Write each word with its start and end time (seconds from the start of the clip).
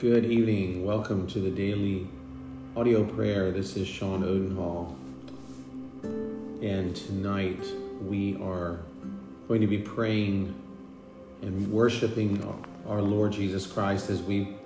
Good 0.00 0.24
evening. 0.24 0.86
Welcome 0.86 1.26
to 1.26 1.40
the 1.40 1.50
daily 1.50 2.08
audio 2.74 3.04
prayer. 3.04 3.50
This 3.50 3.76
is 3.76 3.86
Sean 3.86 4.24
Odenhall. 4.24 4.96
And 6.02 6.96
tonight 6.96 7.62
we 8.00 8.38
are 8.40 8.78
going 9.46 9.60
to 9.60 9.66
be 9.66 9.76
praying 9.76 10.54
and 11.42 11.70
worshiping 11.70 12.42
our 12.88 13.02
Lord 13.02 13.32
Jesus 13.32 13.66
Christ 13.66 14.08
as 14.08 14.22
we 14.22 14.56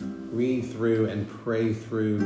read 0.00 0.72
through 0.72 1.10
and 1.10 1.28
pray 1.28 1.74
through, 1.74 2.20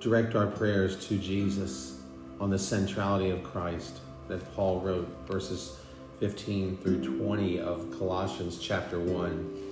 direct 0.00 0.34
our 0.34 0.46
prayers 0.46 1.06
to 1.08 1.18
Jesus 1.18 2.00
on 2.40 2.48
the 2.48 2.58
centrality 2.58 3.28
of 3.28 3.44
Christ 3.44 3.98
that 4.28 4.54
Paul 4.54 4.80
wrote, 4.80 5.14
verses 5.26 5.76
15 6.20 6.78
through 6.78 7.18
20 7.18 7.60
of 7.60 7.94
Colossians 7.98 8.58
chapter 8.58 8.98
1. 8.98 9.71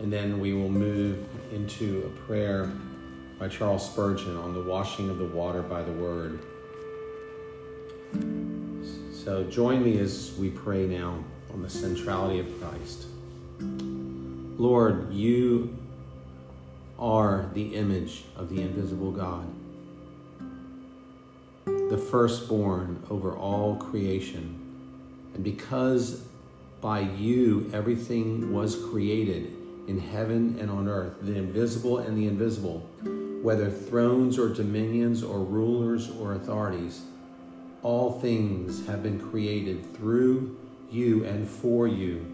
And 0.00 0.10
then 0.10 0.40
we 0.40 0.54
will 0.54 0.70
move 0.70 1.18
into 1.52 2.06
a 2.06 2.26
prayer 2.26 2.72
by 3.38 3.48
Charles 3.48 3.84
Spurgeon 3.84 4.34
on 4.34 4.54
the 4.54 4.62
washing 4.62 5.10
of 5.10 5.18
the 5.18 5.26
water 5.26 5.60
by 5.60 5.82
the 5.82 5.92
word. 5.92 6.40
So 9.12 9.44
join 9.44 9.84
me 9.84 9.98
as 9.98 10.34
we 10.38 10.48
pray 10.48 10.86
now 10.86 11.22
on 11.52 11.60
the 11.60 11.68
centrality 11.68 12.40
of 12.40 12.46
Christ. 12.60 13.06
Lord, 13.60 15.12
you 15.12 15.76
are 16.98 17.50
the 17.52 17.74
image 17.74 18.24
of 18.36 18.48
the 18.48 18.62
invisible 18.62 19.12
God, 19.12 19.46
the 21.66 21.98
firstborn 21.98 23.02
over 23.10 23.36
all 23.36 23.76
creation. 23.76 24.58
And 25.34 25.44
because 25.44 26.24
by 26.80 27.00
you 27.00 27.70
everything 27.74 28.54
was 28.54 28.82
created 28.86 29.59
in 29.86 29.98
heaven 29.98 30.56
and 30.60 30.70
on 30.70 30.88
earth, 30.88 31.14
the 31.22 31.36
invisible 31.36 31.98
and 31.98 32.16
the 32.16 32.26
invisible, 32.26 32.78
whether 33.42 33.70
thrones 33.70 34.38
or 34.38 34.48
dominions 34.48 35.22
or 35.22 35.40
rulers 35.40 36.10
or 36.10 36.34
authorities, 36.34 37.02
all 37.82 38.20
things 38.20 38.86
have 38.86 39.02
been 39.02 39.18
created 39.30 39.96
through 39.96 40.56
you 40.90 41.24
and 41.24 41.48
for 41.48 41.86
you. 41.86 42.24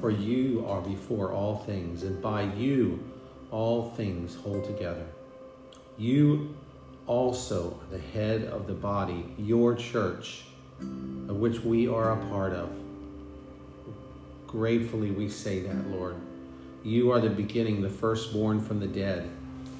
For 0.00 0.10
you 0.10 0.66
are 0.68 0.82
before 0.82 1.32
all 1.32 1.58
things, 1.58 2.02
and 2.02 2.20
by 2.20 2.42
you 2.42 3.02
all 3.50 3.90
things 3.90 4.34
hold 4.34 4.64
together. 4.64 5.06
You 5.96 6.54
also 7.06 7.80
are 7.80 7.96
the 7.96 8.02
head 8.02 8.44
of 8.44 8.66
the 8.66 8.74
body, 8.74 9.34
your 9.38 9.74
church, 9.74 10.44
of 10.80 11.36
which 11.36 11.60
we 11.60 11.88
are 11.88 12.12
a 12.12 12.26
part 12.28 12.52
of. 12.52 12.70
Gratefully, 14.46 15.10
we 15.10 15.28
say 15.28 15.60
that, 15.60 15.88
Lord. 15.88 16.16
You 16.86 17.10
are 17.10 17.18
the 17.18 17.28
beginning, 17.28 17.82
the 17.82 17.90
firstborn 17.90 18.60
from 18.60 18.78
the 18.78 18.86
dead, 18.86 19.28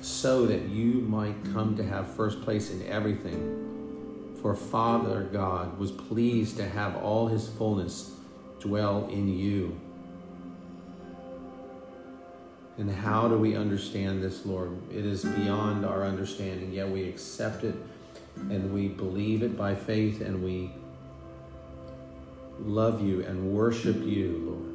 so 0.00 0.44
that 0.46 0.62
you 0.62 0.94
might 1.02 1.36
come 1.52 1.76
to 1.76 1.84
have 1.84 2.12
first 2.12 2.42
place 2.42 2.72
in 2.72 2.84
everything. 2.88 4.34
For 4.42 4.56
Father 4.56 5.22
God 5.32 5.78
was 5.78 5.92
pleased 5.92 6.56
to 6.56 6.68
have 6.68 6.96
all 6.96 7.28
his 7.28 7.48
fullness 7.48 8.10
dwell 8.58 9.06
in 9.08 9.28
you. 9.28 9.78
And 12.76 12.90
how 12.90 13.28
do 13.28 13.38
we 13.38 13.54
understand 13.54 14.20
this, 14.20 14.44
Lord? 14.44 14.76
It 14.90 15.06
is 15.06 15.24
beyond 15.24 15.86
our 15.86 16.04
understanding, 16.04 16.72
yet 16.72 16.88
we 16.88 17.08
accept 17.08 17.62
it 17.62 17.76
and 18.50 18.74
we 18.74 18.88
believe 18.88 19.44
it 19.44 19.56
by 19.56 19.76
faith 19.76 20.22
and 20.22 20.42
we 20.42 20.72
love 22.58 23.00
you 23.00 23.24
and 23.24 23.54
worship 23.54 24.02
you, 24.02 24.42
Lord 24.44 24.65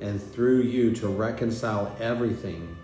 and 0.00 0.20
through 0.32 0.62
you 0.62 0.92
to 0.92 1.08
reconcile 1.08 1.94
everything 2.00 2.76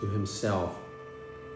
to 0.00 0.06
himself 0.06 0.76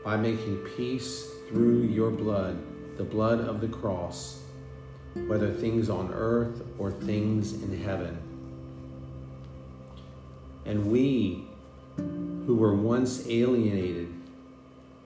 by 0.05 0.16
making 0.16 0.56
peace 0.77 1.31
through 1.49 1.83
your 1.83 2.10
blood, 2.10 2.59
the 2.97 3.05
blood 3.05 3.41
of 3.41 3.60
the 3.60 3.69
cross, 3.69 4.43
whether 5.27 5.53
things 5.53 5.88
on 5.91 6.12
earth 6.12 6.62
or 6.78 6.91
things 6.91 7.55
in 7.62 7.83
heaven. 7.83 8.16
And 10.66 10.91
we, 10.91 11.47
who 11.97 12.54
were 12.54 12.75
once 12.75 13.27
alienated 13.28 14.12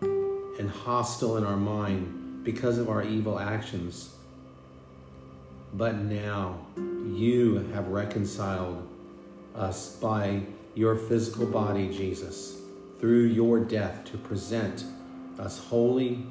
and 0.01 0.69
hostile 0.69 1.37
in 1.37 1.45
our 1.45 1.57
mind 1.57 2.45
because 2.45 2.79
of 2.79 2.89
our 2.89 3.03
evil 3.03 3.39
actions, 3.39 4.15
but 5.73 5.97
now 5.97 6.59
you 7.07 7.59
have 7.73 7.89
reconciled 7.89 8.87
us 9.55 9.97
by 9.97 10.43
your 10.75 10.97
physical 10.97 11.47
body, 11.47 11.89
Jesus, 11.89 12.61
through 12.99 13.25
your 13.25 13.61
death 13.61 14.05
to 14.07 14.19
present 14.19 14.85
us 15.39 15.59
holy, 15.59 16.25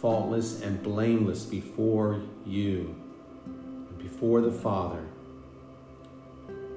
faultless, 0.00 0.62
and 0.62 0.82
blameless 0.82 1.44
before 1.44 2.22
you, 2.46 2.94
and 3.44 3.98
before 3.98 4.40
the 4.40 4.52
Father. 4.52 5.02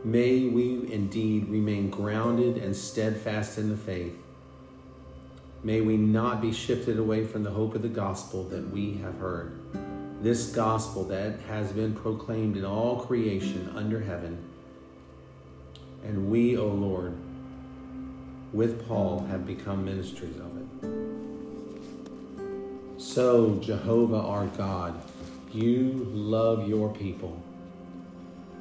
May 0.04 0.46
we 0.46 0.92
indeed 0.92 1.48
remain 1.48 1.90
grounded 1.90 2.58
and 2.58 2.76
steadfast 2.76 3.58
in 3.58 3.70
the 3.70 3.78
faith. 3.78 4.16
May 5.64 5.80
we 5.80 5.96
not 5.96 6.42
be 6.42 6.52
shifted 6.52 7.00
away 7.00 7.26
from 7.26 7.44
the 7.44 7.52
hope 7.52 7.74
of 7.74 7.82
the 7.82 7.88
gospel 7.88 8.44
that 8.50 8.70
we 8.70 8.96
have 8.96 9.18
heard 9.18 9.62
this 10.24 10.48
gospel 10.48 11.04
that 11.04 11.38
has 11.50 11.74
been 11.74 11.94
proclaimed 11.94 12.56
in 12.56 12.64
all 12.64 13.02
creation 13.02 13.70
under 13.76 14.00
heaven. 14.00 14.38
And 16.06 16.32
we, 16.32 16.58
O 16.58 16.66
Lord, 16.66 17.14
with 18.54 18.88
Paul 18.88 19.26
have 19.26 19.46
become 19.46 19.84
ministers 19.84 20.38
of 20.38 20.58
it. 20.58 20.64
So, 22.98 23.60
Jehovah 23.62 24.22
our 24.22 24.46
God, 24.48 24.96
you 25.52 26.08
love 26.14 26.70
your 26.70 26.94
people. 26.94 27.44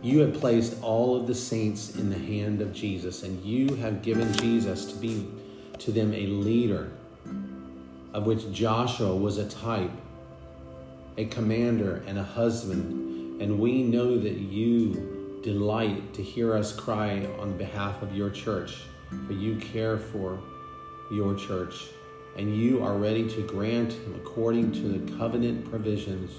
You 0.02 0.18
have 0.18 0.34
placed 0.34 0.82
all 0.82 1.14
of 1.14 1.28
the 1.28 1.34
saints 1.34 1.94
in 1.94 2.10
the 2.10 2.18
hand 2.18 2.60
of 2.60 2.72
Jesus, 2.72 3.22
and 3.22 3.40
you 3.44 3.76
have 3.76 4.02
given 4.02 4.32
Jesus 4.34 4.84
to 4.86 4.96
be 4.96 5.28
to 5.78 5.92
them 5.92 6.12
a 6.12 6.26
leader, 6.26 6.90
of 8.12 8.26
which 8.26 8.50
Joshua 8.50 9.14
was 9.14 9.38
a 9.38 9.48
type 9.48 9.92
a 11.16 11.26
commander, 11.26 12.02
and 12.06 12.18
a 12.18 12.22
husband, 12.22 13.40
and 13.40 13.58
we 13.58 13.82
know 13.82 14.18
that 14.18 14.38
you 14.38 15.40
delight 15.42 16.14
to 16.14 16.22
hear 16.22 16.54
us 16.54 16.74
cry 16.74 17.26
on 17.38 17.56
behalf 17.58 18.00
of 18.02 18.14
your 18.14 18.30
church, 18.30 18.82
for 19.26 19.32
you 19.32 19.56
care 19.56 19.98
for 19.98 20.38
your 21.10 21.34
church, 21.34 21.88
and 22.36 22.56
you 22.56 22.82
are 22.82 22.96
ready 22.96 23.28
to 23.28 23.46
grant 23.46 23.92
him 23.92 24.14
according 24.14 24.72
to 24.72 24.80
the 24.88 25.18
covenant 25.18 25.68
provisions 25.68 26.30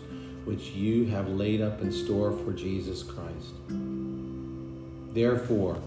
which 0.46 0.70
you 0.70 1.06
have 1.06 1.28
laid 1.30 1.62
up 1.62 1.82
in 1.82 1.92
store 1.92 2.32
for 2.32 2.52
Jesus 2.52 3.04
Christ. 3.04 3.54
Therefore, 5.14 5.78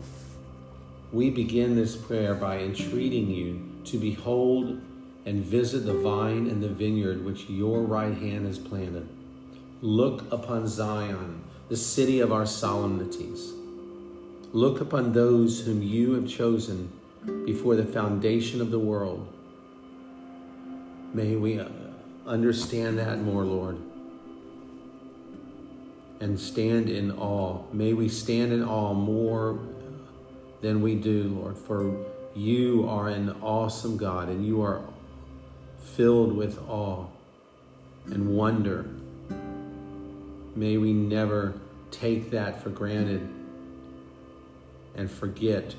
we 1.13 1.31
begin 1.31 1.75
this 1.75 1.97
prayer 1.97 2.35
by 2.35 2.59
entreating 2.59 3.31
you 3.31 3.61
to 3.85 3.99
behold 3.99 4.81
and 5.27 5.45
visit 5.45 5.81
the 5.81 5.93
vine 5.93 6.47
and 6.47 6.63
the 6.63 6.69
vineyard 6.69 7.25
which 7.25 7.51
your 7.51 7.83
right 7.83 8.17
hand 8.17 8.47
has 8.47 8.59
planted. 8.59 9.09
Look 9.83 10.33
upon 10.33 10.69
Zion, 10.69 11.43
the 11.69 11.77
city 11.77 12.21
of 12.21 12.33
our 12.33 12.47
solemnities. 12.47 13.53
Look 14.53 14.81
upon 14.81 15.13
those 15.13 15.67
whom 15.67 15.83
you 15.83 16.13
have 16.13 16.29
chosen 16.29 16.93
before 17.45 17.75
the 17.75 17.85
foundation 17.85 18.61
of 18.61 18.71
the 18.71 18.79
world. 18.79 19.27
May 21.13 21.35
we 21.35 21.59
uh, 21.59 21.69
understand 22.25 22.99
that 22.99 23.19
more, 23.21 23.45
Lord, 23.45 23.79
and 26.21 26.39
stand 26.39 26.89
in 26.89 27.11
awe. 27.11 27.65
May 27.73 27.93
we 27.95 28.09
stand 28.09 28.53
in 28.53 28.63
awe 28.63 28.95
more 28.95 29.59
than 30.61 30.83
we 30.83 30.95
do, 30.95 31.25
Lord, 31.25 31.59
for 31.59 31.97
you 32.35 32.89
are 32.89 33.09
an 33.09 33.35
awesome 33.43 33.97
God 33.97 34.29
and 34.29 34.47
you 34.47 34.63
are 34.63 34.83
filled 35.95 36.37
with 36.37 36.59
awe 36.69 37.07
and 38.07 38.37
wonder. 38.37 38.87
May 40.55 40.77
we 40.77 40.93
never 40.93 41.55
take 41.91 42.31
that 42.31 42.63
for 42.63 42.71
granted 42.71 43.29
and 44.95 45.11
forget 45.11 45.75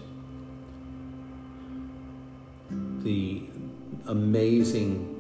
the 3.04 3.44
amazing 4.08 5.14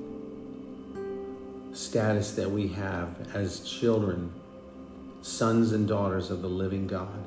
status 1.74 2.34
that 2.34 2.50
we 2.50 2.68
have 2.70 3.36
as 3.36 3.60
children, 3.62 4.32
sons 5.22 5.74
and 5.74 5.88
daughters 5.88 6.32
of 6.32 6.42
the 6.42 6.48
living 6.48 6.88
God. 6.88 7.24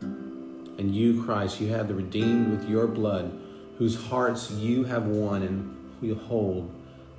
And 0.00 0.94
you, 0.94 1.22
Christ, 1.24 1.60
you 1.60 1.68
have 1.68 1.88
the 1.88 1.94
redeemed 1.94 2.50
with 2.50 2.68
your 2.68 2.86
blood 2.86 3.45
whose 3.78 3.96
hearts 3.96 4.50
you 4.50 4.84
have 4.84 5.06
won 5.06 5.42
and 5.42 5.76
you 6.00 6.14
hold, 6.14 6.70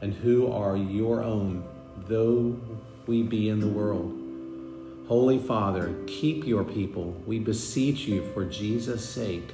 and 0.02 0.14
who 0.14 0.52
are 0.52 0.76
your 0.76 1.24
own, 1.24 1.64
though 2.08 2.60
we 3.06 3.24
be 3.24 3.50
in 3.50 3.60
the 3.60 3.68
world, 3.68 4.14
Holy 5.08 5.40
Father, 5.40 5.96
keep 6.06 6.46
your 6.46 6.66
people. 6.66 7.16
We 7.26 7.40
beseech 7.40 8.08
you 8.08 8.30
for 8.34 8.44
Jesus' 8.44 9.08
sake. 9.08 9.54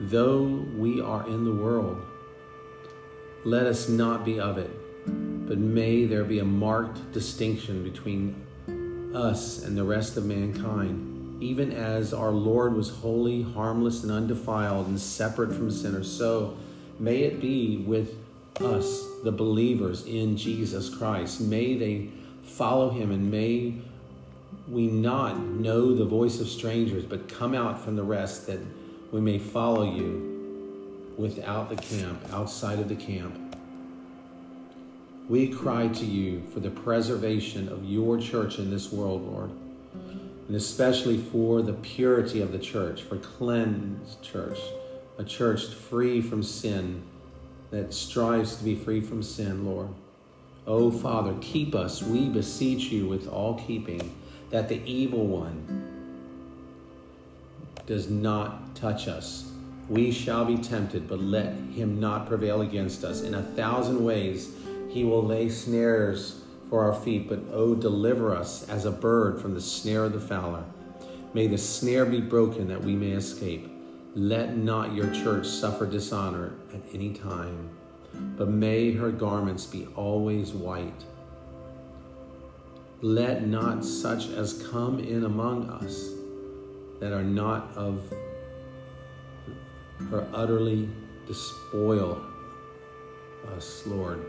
Though 0.00 0.44
we 0.76 1.02
are 1.02 1.26
in 1.28 1.44
the 1.44 1.54
world, 1.54 2.02
let 3.44 3.66
us 3.66 3.90
not 3.90 4.24
be 4.24 4.40
of 4.40 4.56
it, 4.56 4.70
but 5.46 5.58
may 5.58 6.06
there 6.06 6.24
be 6.24 6.38
a 6.38 6.44
marked 6.44 7.12
distinction 7.12 7.84
between 7.84 8.34
us 9.14 9.62
and 9.62 9.76
the 9.76 9.84
rest 9.84 10.16
of 10.16 10.24
mankind. 10.24 11.13
Even 11.40 11.72
as 11.72 12.14
our 12.14 12.30
Lord 12.30 12.74
was 12.74 12.88
holy, 12.88 13.42
harmless, 13.42 14.02
and 14.02 14.12
undefiled, 14.12 14.86
and 14.86 14.98
separate 15.00 15.52
from 15.52 15.70
sinners, 15.70 16.10
so 16.10 16.56
may 16.98 17.22
it 17.22 17.40
be 17.40 17.78
with 17.78 18.14
us, 18.60 19.04
the 19.24 19.32
believers 19.32 20.06
in 20.06 20.36
Jesus 20.36 20.94
Christ. 20.94 21.40
May 21.40 21.76
they 21.76 22.08
follow 22.42 22.90
him 22.90 23.10
and 23.10 23.30
may 23.30 23.74
we 24.68 24.86
not 24.86 25.38
know 25.38 25.94
the 25.94 26.04
voice 26.04 26.40
of 26.40 26.48
strangers, 26.48 27.04
but 27.04 27.28
come 27.28 27.54
out 27.54 27.80
from 27.80 27.96
the 27.96 28.02
rest 28.02 28.46
that 28.46 28.60
we 29.12 29.20
may 29.20 29.38
follow 29.38 29.94
you 29.94 31.12
without 31.16 31.68
the 31.68 31.76
camp, 31.76 32.20
outside 32.32 32.78
of 32.78 32.88
the 32.88 32.96
camp. 32.96 33.38
We 35.28 35.48
cry 35.48 35.88
to 35.88 36.04
you 36.04 36.42
for 36.52 36.60
the 36.60 36.70
preservation 36.70 37.68
of 37.68 37.84
your 37.84 38.18
church 38.18 38.58
in 38.58 38.70
this 38.70 38.92
world, 38.92 39.22
Lord, 39.26 39.50
and 40.46 40.56
especially 40.56 41.18
for 41.18 41.62
the 41.62 41.72
purity 41.72 42.40
of 42.40 42.52
the 42.52 42.58
church, 42.58 43.02
for 43.02 43.16
cleansed 43.16 44.22
church, 44.22 44.58
a 45.18 45.24
church 45.24 45.66
free 45.66 46.20
from 46.20 46.42
sin, 46.42 47.02
that 47.70 47.92
strives 47.92 48.56
to 48.56 48.64
be 48.64 48.76
free 48.76 49.00
from 49.00 49.22
sin, 49.22 49.64
Lord. 49.66 49.88
Oh, 50.66 50.90
Father, 50.90 51.34
keep 51.40 51.74
us, 51.74 52.02
we 52.02 52.28
beseech 52.28 52.84
you 52.92 53.06
with 53.06 53.28
all 53.28 53.58
keeping 53.66 54.14
that 54.50 54.68
the 54.68 54.80
evil 54.84 55.26
one 55.26 55.90
does 57.86 58.08
not 58.08 58.74
touch 58.76 59.08
us. 59.08 59.50
We 59.88 60.10
shall 60.10 60.44
be 60.44 60.56
tempted, 60.56 61.08
but 61.08 61.20
let 61.20 61.52
him 61.74 62.00
not 62.00 62.28
prevail 62.28 62.62
against 62.62 63.04
us. 63.04 63.22
In 63.22 63.34
a 63.34 63.42
thousand 63.42 64.02
ways 64.02 64.54
he 64.88 65.04
will 65.04 65.24
lay 65.24 65.48
snares 65.48 66.43
for 66.68 66.84
our 66.84 66.94
feet, 66.94 67.28
but 67.28 67.40
oh, 67.52 67.74
deliver 67.74 68.34
us 68.34 68.68
as 68.68 68.84
a 68.84 68.90
bird 68.90 69.40
from 69.40 69.54
the 69.54 69.60
snare 69.60 70.04
of 70.04 70.12
the 70.12 70.20
fowler. 70.20 70.64
May 71.32 71.46
the 71.46 71.58
snare 71.58 72.04
be 72.04 72.20
broken 72.20 72.68
that 72.68 72.82
we 72.82 72.94
may 72.94 73.12
escape. 73.12 73.70
Let 74.14 74.56
not 74.56 74.94
your 74.94 75.12
church 75.12 75.46
suffer 75.46 75.86
dishonor 75.86 76.54
at 76.72 76.80
any 76.92 77.12
time, 77.12 77.70
but 78.36 78.48
may 78.48 78.92
her 78.92 79.10
garments 79.10 79.66
be 79.66 79.86
always 79.96 80.52
white 80.52 81.04
let 83.04 83.46
not 83.46 83.84
such 83.84 84.30
as 84.30 84.66
come 84.70 84.98
in 84.98 85.24
among 85.24 85.68
us 85.68 86.12
that 87.00 87.12
are 87.12 87.22
not 87.22 87.70
of 87.76 88.02
her 90.08 90.26
utterly 90.32 90.88
despoil 91.26 92.24
us, 93.54 93.82
Lord. 93.84 94.24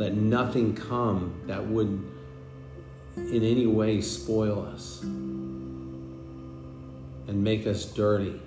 Let 0.00 0.14
nothing 0.14 0.74
come 0.74 1.42
that 1.46 1.66
would 1.66 2.02
in 3.16 3.44
any 3.44 3.66
way 3.66 4.00
spoil 4.00 4.66
us 4.72 5.02
and 5.02 5.84
make 7.28 7.66
us 7.66 7.84
dirty 7.84 8.40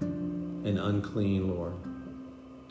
and 0.00 0.76
unclean, 0.76 1.54
Lord. 1.54 1.74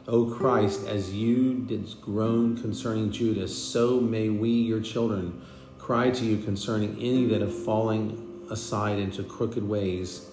O 0.09 0.25
Christ, 0.25 0.85
as 0.85 1.13
you 1.13 1.53
did 1.53 2.01
groan 2.01 2.57
concerning 2.57 3.13
Judas, 3.13 3.57
so 3.57 4.01
may 4.01 4.27
we, 4.27 4.49
your 4.49 4.81
children, 4.81 5.41
cry 5.79 6.09
to 6.09 6.25
you 6.25 6.35
concerning 6.35 6.99
any 6.99 7.27
that 7.27 7.39
have 7.39 7.63
fallen 7.63 8.45
aside 8.49 8.99
into 8.99 9.23
crooked 9.23 9.65
ways, 9.65 10.29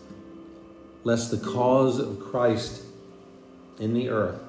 lest 1.05 1.31
the 1.31 1.39
cause 1.39 2.01
of 2.01 2.19
Christ 2.19 2.83
in 3.79 3.95
the 3.95 4.09
earth 4.09 4.48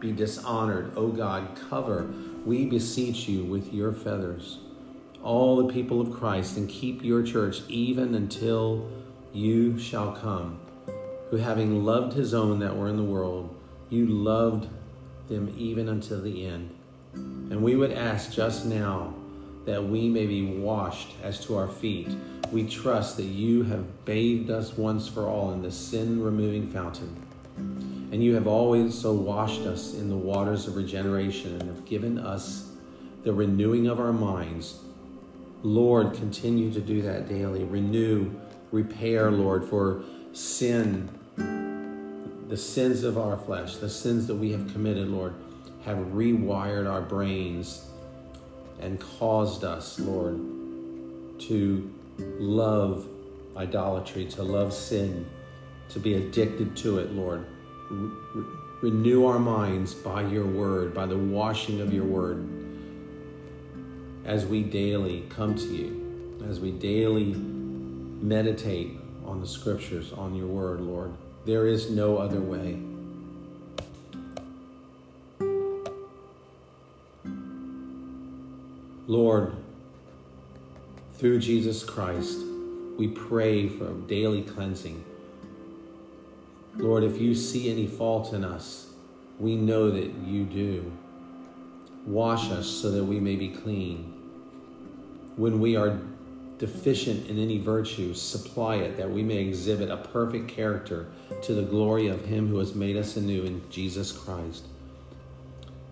be 0.00 0.12
dishonored. 0.12 0.92
O 0.96 1.08
God, 1.08 1.58
cover, 1.68 2.10
we 2.44 2.66
beseech 2.66 3.28
you, 3.28 3.44
with 3.44 3.72
your 3.72 3.92
feathers 3.92 4.58
all 5.22 5.56
the 5.56 5.72
people 5.72 6.00
of 6.00 6.12
Christ, 6.12 6.56
and 6.56 6.68
keep 6.68 7.02
your 7.02 7.22
church 7.22 7.62
even 7.68 8.14
until 8.14 8.88
you 9.32 9.78
shall 9.78 10.12
come, 10.12 10.60
who 11.30 11.36
having 11.36 11.84
loved 11.84 12.14
his 12.14 12.34
own 12.34 12.58
that 12.60 12.76
were 12.76 12.88
in 12.88 12.96
the 12.96 13.02
world, 13.02 13.54
you 13.90 14.06
loved 14.06 14.68
them 15.28 15.54
even 15.58 15.88
until 15.88 16.22
the 16.22 16.46
end. 16.46 16.74
And 17.14 17.62
we 17.62 17.76
would 17.76 17.92
ask 17.92 18.32
just 18.32 18.64
now 18.64 19.14
that 19.66 19.84
we 19.84 20.08
may 20.08 20.26
be 20.26 20.44
washed 20.44 21.14
as 21.22 21.44
to 21.46 21.56
our 21.56 21.68
feet. 21.68 22.08
We 22.52 22.66
trust 22.66 23.16
that 23.18 23.24
you 23.24 23.64
have 23.64 24.04
bathed 24.04 24.50
us 24.50 24.76
once 24.78 25.08
for 25.08 25.26
all 25.26 25.52
in 25.52 25.60
the 25.60 25.70
sin 25.70 26.22
removing 26.22 26.70
fountain. 26.70 27.97
And 28.10 28.22
you 28.22 28.34
have 28.34 28.46
always 28.46 28.98
so 28.98 29.12
washed 29.12 29.62
us 29.62 29.94
in 29.94 30.08
the 30.08 30.16
waters 30.16 30.66
of 30.66 30.76
regeneration 30.76 31.60
and 31.60 31.68
have 31.68 31.84
given 31.84 32.18
us 32.18 32.70
the 33.22 33.32
renewing 33.32 33.86
of 33.86 34.00
our 34.00 34.12
minds. 34.12 34.78
Lord, 35.62 36.14
continue 36.14 36.72
to 36.72 36.80
do 36.80 37.02
that 37.02 37.28
daily. 37.28 37.64
Renew, 37.64 38.30
repair, 38.70 39.30
Lord, 39.30 39.64
for 39.64 40.02
sin 40.32 41.10
the 42.48 42.56
sins 42.56 43.04
of 43.04 43.18
our 43.18 43.36
flesh, 43.36 43.76
the 43.76 43.90
sins 43.90 44.26
that 44.26 44.34
we 44.34 44.50
have 44.52 44.72
committed, 44.72 45.08
Lord, 45.08 45.34
have 45.84 45.98
rewired 45.98 46.90
our 46.90 47.02
brains 47.02 47.90
and 48.80 48.98
caused 48.98 49.64
us, 49.64 49.98
Lord, 49.98 50.36
to 51.40 51.94
love 52.38 53.06
idolatry, 53.56 54.24
to 54.26 54.42
love 54.42 54.72
sin, 54.72 55.26
to 55.90 55.98
be 56.00 56.14
addicted 56.14 56.74
to 56.78 56.98
it, 56.98 57.12
Lord. 57.12 57.44
Re- 57.90 58.44
renew 58.80 59.26
our 59.26 59.38
minds 59.38 59.94
by 59.94 60.22
your 60.22 60.46
word, 60.46 60.94
by 60.94 61.06
the 61.06 61.16
washing 61.16 61.80
of 61.80 61.92
your 61.92 62.04
word, 62.04 62.46
as 64.24 64.46
we 64.46 64.62
daily 64.62 65.24
come 65.30 65.54
to 65.54 65.66
you, 65.66 66.38
as 66.48 66.60
we 66.60 66.70
daily 66.70 67.34
meditate 67.34 68.98
on 69.24 69.40
the 69.40 69.46
scriptures, 69.46 70.12
on 70.12 70.34
your 70.34 70.46
word, 70.46 70.80
Lord. 70.80 71.12
There 71.44 71.66
is 71.66 71.90
no 71.90 72.18
other 72.18 72.40
way. 72.40 72.78
Lord, 79.06 79.54
through 81.14 81.38
Jesus 81.38 81.82
Christ, 81.82 82.38
we 82.98 83.08
pray 83.08 83.68
for 83.68 83.92
daily 84.06 84.42
cleansing. 84.42 85.02
Lord, 86.78 87.02
if 87.02 87.20
you 87.20 87.34
see 87.34 87.70
any 87.70 87.88
fault 87.88 88.32
in 88.32 88.44
us, 88.44 88.92
we 89.38 89.56
know 89.56 89.90
that 89.90 90.14
you 90.24 90.44
do. 90.44 90.92
Wash 92.06 92.50
us 92.50 92.68
so 92.68 92.92
that 92.92 93.04
we 93.04 93.18
may 93.18 93.34
be 93.34 93.48
clean. 93.48 94.14
When 95.36 95.60
we 95.60 95.76
are 95.76 95.98
deficient 96.58 97.28
in 97.28 97.38
any 97.38 97.58
virtue, 97.58 98.14
supply 98.14 98.76
it, 98.76 98.96
that 98.96 99.10
we 99.10 99.22
may 99.22 99.38
exhibit 99.38 99.90
a 99.90 99.96
perfect 99.96 100.48
character 100.48 101.08
to 101.42 101.54
the 101.54 101.62
glory 101.62 102.06
of 102.06 102.24
Him 102.24 102.48
who 102.48 102.58
has 102.58 102.74
made 102.74 102.96
us 102.96 103.16
anew 103.16 103.42
in 103.42 103.68
Jesus 103.70 104.12
Christ. 104.12 104.64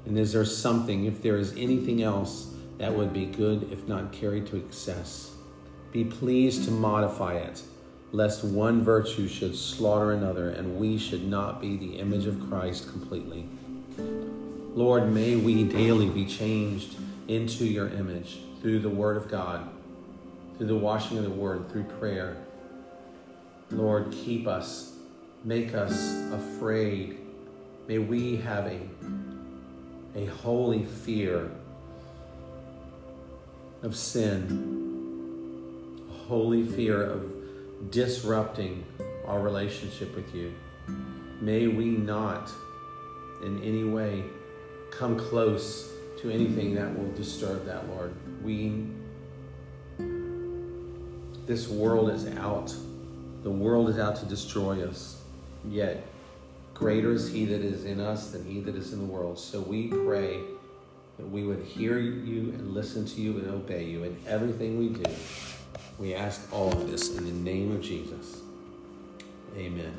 And 0.06 0.16
is 0.16 0.32
there 0.32 0.44
something, 0.44 1.04
if 1.04 1.20
there 1.20 1.36
is 1.36 1.52
anything 1.56 2.02
else, 2.02 2.54
that 2.78 2.94
would 2.94 3.12
be 3.12 3.26
good 3.26 3.72
if 3.72 3.88
not 3.88 4.12
carried 4.12 4.46
to 4.46 4.56
excess? 4.56 5.32
Be 5.92 6.04
pleased 6.04 6.64
to 6.64 6.70
modify 6.70 7.34
it, 7.34 7.62
lest 8.12 8.44
one 8.44 8.82
virtue 8.82 9.28
should 9.28 9.56
slaughter 9.56 10.12
another, 10.12 10.50
and 10.50 10.78
we 10.78 10.98
should 10.98 11.26
not 11.26 11.60
be 11.60 11.76
the 11.76 11.98
image 11.98 12.26
of 12.26 12.48
Christ 12.48 12.90
completely. 12.90 13.48
Lord, 14.74 15.12
may 15.12 15.36
we 15.36 15.64
daily 15.64 16.08
be 16.08 16.24
changed 16.24 16.96
into 17.28 17.64
your 17.64 17.88
image 17.88 18.40
through 18.60 18.80
the 18.80 18.88
Word 18.88 19.16
of 19.16 19.28
God 19.28 19.68
through 20.56 20.66
the 20.66 20.76
washing 20.76 21.18
of 21.18 21.24
the 21.24 21.30
word, 21.30 21.70
through 21.70 21.84
prayer. 21.84 22.36
Lord, 23.70 24.10
keep 24.10 24.46
us, 24.46 24.94
make 25.44 25.74
us 25.74 26.14
afraid. 26.32 27.18
May 27.88 27.98
we 27.98 28.36
have 28.36 28.66
a, 28.66 28.80
a 30.14 30.26
holy 30.26 30.84
fear 30.84 31.50
of 33.82 33.94
sin, 33.94 36.04
a 36.10 36.26
holy 36.26 36.62
fear 36.62 37.02
of 37.02 37.32
disrupting 37.90 38.84
our 39.26 39.40
relationship 39.40 40.14
with 40.14 40.34
you. 40.34 40.52
May 41.40 41.66
we 41.66 41.86
not 41.86 42.50
in 43.42 43.62
any 43.62 43.84
way 43.84 44.24
come 44.90 45.18
close 45.18 45.90
to 46.20 46.30
anything 46.30 46.74
that 46.74 46.98
will 46.98 47.10
disturb 47.12 47.66
that, 47.66 47.88
Lord. 47.88 48.14
We 48.42 48.86
this 51.46 51.68
world 51.68 52.10
is 52.10 52.26
out. 52.38 52.74
The 53.44 53.50
world 53.50 53.88
is 53.88 53.98
out 53.98 54.16
to 54.16 54.26
destroy 54.26 54.84
us. 54.84 55.22
Yet, 55.68 56.04
greater 56.74 57.12
is 57.12 57.30
He 57.30 57.44
that 57.44 57.60
is 57.60 57.84
in 57.84 58.00
us 58.00 58.32
than 58.32 58.44
He 58.44 58.60
that 58.60 58.74
is 58.74 58.92
in 58.92 58.98
the 58.98 59.04
world. 59.04 59.38
So 59.38 59.60
we 59.60 59.88
pray 59.88 60.40
that 61.18 61.30
we 61.30 61.44
would 61.44 61.62
hear 61.62 61.98
you 61.98 62.50
and 62.50 62.74
listen 62.74 63.06
to 63.06 63.20
you 63.20 63.38
and 63.38 63.48
obey 63.48 63.84
you 63.84 64.02
in 64.02 64.16
everything 64.26 64.78
we 64.78 64.88
do. 64.88 65.10
We 65.98 66.14
ask 66.14 66.52
all 66.52 66.72
of 66.72 66.90
this 66.90 67.16
in 67.16 67.24
the 67.24 67.32
name 67.32 67.65
of 67.76 67.82
Jesus. 67.82 68.40
Amen. 69.56 69.94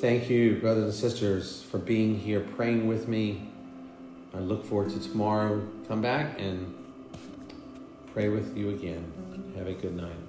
Thank 0.00 0.30
you, 0.30 0.56
brothers 0.60 0.84
and 0.84 0.94
sisters, 0.94 1.62
for 1.62 1.78
being 1.78 2.18
here 2.18 2.40
praying 2.40 2.86
with 2.86 3.08
me. 3.08 3.50
I 4.34 4.38
look 4.38 4.64
forward 4.64 4.90
to 4.90 5.00
tomorrow. 5.00 5.66
Come 5.86 6.00
back 6.00 6.40
and 6.40 6.74
pray 8.12 8.28
with 8.28 8.56
you 8.56 8.70
again. 8.70 9.52
Have 9.56 9.66
a 9.66 9.74
good 9.74 9.96
night. 9.96 10.27